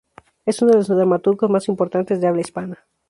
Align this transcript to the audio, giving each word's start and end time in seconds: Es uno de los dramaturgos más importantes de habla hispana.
Es 0.47 0.63
uno 0.63 0.71
de 0.71 0.77
los 0.77 0.87
dramaturgos 0.87 1.51
más 1.51 1.67
importantes 1.67 2.19
de 2.19 2.25
habla 2.27 2.41
hispana. 2.41 2.87